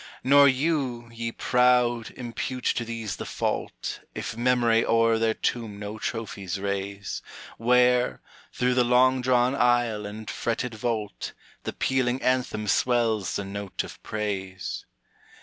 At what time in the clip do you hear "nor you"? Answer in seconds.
0.23-1.11